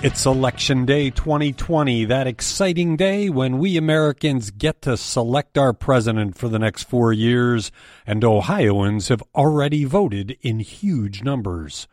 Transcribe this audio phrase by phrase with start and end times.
[0.00, 6.38] It's Election Day 2020, that exciting day when we Americans get to select our president
[6.38, 7.72] for the next four years,
[8.06, 11.88] and Ohioans have already voted in huge numbers.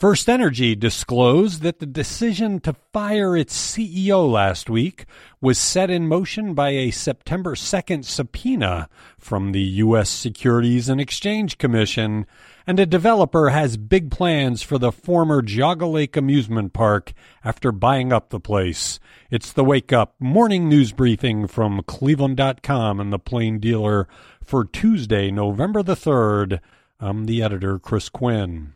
[0.00, 5.04] FirstEnergy disclosed that the decision to fire its CEO last week
[5.42, 10.08] was set in motion by a September 2nd subpoena from the U.S.
[10.08, 12.24] Securities and Exchange Commission
[12.66, 17.12] and a developer has big plans for the former Geauga Lake amusement park
[17.44, 19.00] after buying up the place.
[19.30, 24.08] It's the Wake Up morning news briefing from Cleveland.com and the Plain Dealer
[24.42, 26.60] for Tuesday, November the 3rd.
[26.98, 28.72] I'm the editor, Chris Quinn.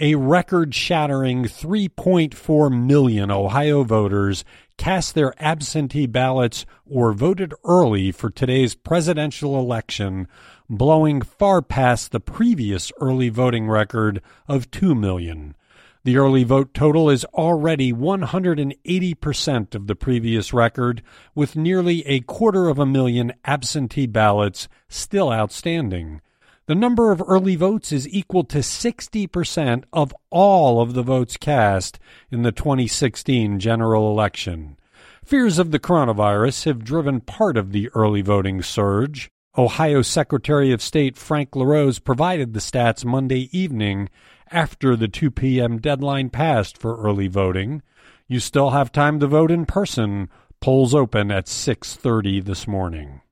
[0.00, 4.44] A record shattering 3.4 million Ohio voters
[4.76, 10.28] cast their absentee ballots or voted early for today's presidential election,
[10.70, 15.56] blowing far past the previous early voting record of 2 million.
[16.04, 21.02] The early vote total is already 180% of the previous record,
[21.34, 26.20] with nearly a quarter of a million absentee ballots still outstanding.
[26.68, 31.98] The number of early votes is equal to 60% of all of the votes cast
[32.30, 34.76] in the 2016 general election.
[35.24, 39.30] Fears of the coronavirus have driven part of the early voting surge.
[39.56, 44.10] Ohio Secretary of State Frank LaRose provided the stats Monday evening
[44.50, 45.78] after the 2 p.m.
[45.78, 47.80] deadline passed for early voting.
[48.26, 50.28] You still have time to vote in person.
[50.60, 53.22] Polls open at 6:30 this morning.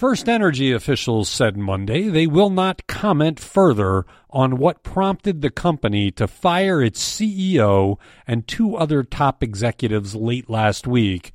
[0.00, 6.26] FirstEnergy officials said Monday they will not comment further on what prompted the company to
[6.26, 11.32] fire its CEO and two other top executives late last week,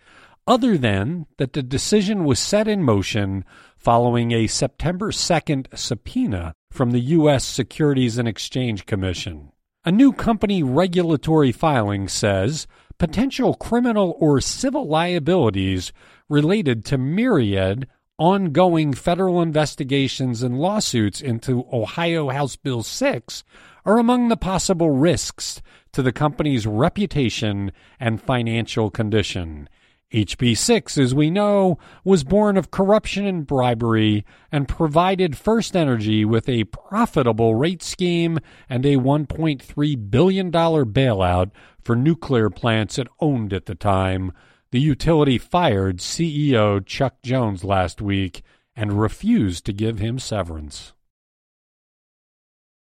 [0.47, 3.45] other than that the decision was set in motion
[3.77, 7.45] following a September 2nd subpoena from the U.S.
[7.45, 9.52] Securities and Exchange Commission.
[9.83, 12.66] A new company regulatory filing says
[12.97, 15.93] potential criminal or civil liabilities
[16.27, 23.43] related to Myriad ongoing federal investigations and lawsuits into Ohio House Bill 6
[23.86, 25.61] are among the possible risks
[25.92, 29.67] to the company's reputation and financial condition.
[30.14, 36.47] HB 6, as we know, was born of corruption and bribery and provided FirstEnergy with
[36.47, 38.39] a profitable rate scheme
[38.70, 41.52] and a $1.3 billion bailout
[41.83, 44.32] for nuclear plants it owned at the time
[44.75, 48.43] the utility fired CEO Chuck Jones last week
[48.75, 50.91] and refused to give him severance.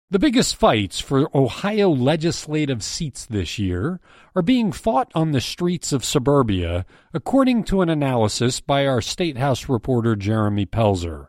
[0.09, 4.01] The biggest fights for Ohio legislative seats this year
[4.35, 9.37] are being fought on the streets of suburbia, according to an analysis by our State
[9.37, 11.27] House reporter Jeremy Pelzer.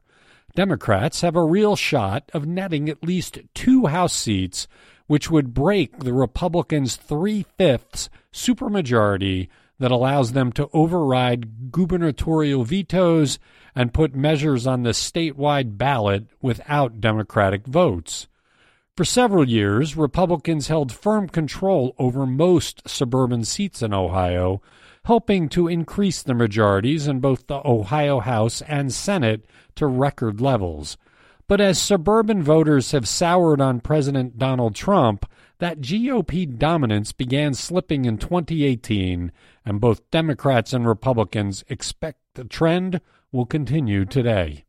[0.57, 4.67] Democrats have a real shot of netting at least two House seats,
[5.07, 9.47] which would break the Republicans' three fifths supermajority
[9.79, 13.39] that allows them to override gubernatorial vetoes
[13.75, 18.27] and put measures on the statewide ballot without Democratic votes.
[18.97, 24.63] For several years, Republicans held firm control over most suburban seats in Ohio,
[25.05, 29.45] helping to increase the majorities in both the Ohio House and Senate
[29.75, 30.97] to record levels.
[31.49, 38.05] But as suburban voters have soured on President Donald Trump, that GOP dominance began slipping
[38.05, 39.31] in 2018,
[39.65, 44.65] and both Democrats and Republicans expect the trend will continue today.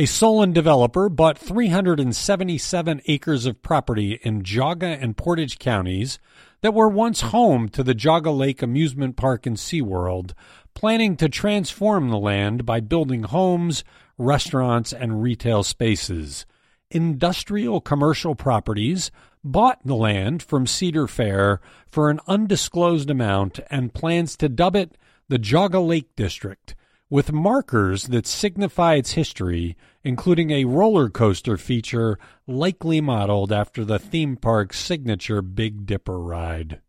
[0.00, 6.20] A Solon developer bought 377 acres of property in Geauga and Portage counties
[6.60, 10.34] that were once home to the Geauga Lake Amusement Park and SeaWorld,
[10.74, 13.82] planning to transform the land by building homes,
[14.18, 16.44] restaurants, and retail spaces.
[16.90, 19.10] Industrial Commercial Properties
[19.44, 24.96] bought the land from Cedar Fair for an undisclosed amount and plans to dub it
[25.28, 26.74] the Geauga Lake District,
[27.10, 33.98] with markers that signify its history, including a roller coaster feature likely modeled after the
[33.98, 36.80] theme park's signature Big Dipper ride.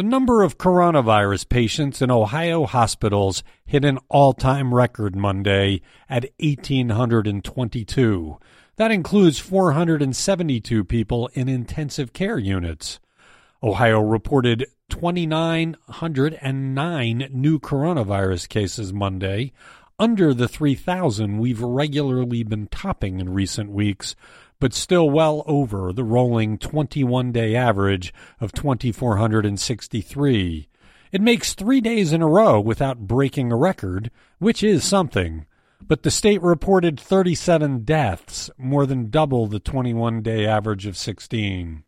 [0.00, 6.24] The number of coronavirus patients in Ohio hospitals hit an all time record Monday at
[6.38, 8.38] 1,822.
[8.76, 12.98] That includes 472 people in intensive care units.
[13.62, 19.52] Ohio reported 2,909 new coronavirus cases Monday,
[19.98, 24.16] under the 3,000 we've regularly been topping in recent weeks,
[24.60, 30.68] but still well over the rolling 21 day average of 2,463.
[31.10, 35.46] It makes three days in a row without breaking a record, which is something.
[35.86, 41.82] but the state reported 37 deaths, more than double the 21 day average of 16.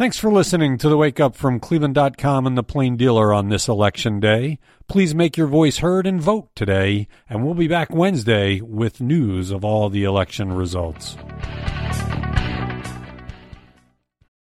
[0.00, 3.68] Thanks for listening to the Wake Up from Cleveland.com and the Plain Dealer on this
[3.68, 4.58] election day.
[4.88, 9.50] Please make your voice heard and vote today, and we'll be back Wednesday with news
[9.50, 11.18] of all the election results.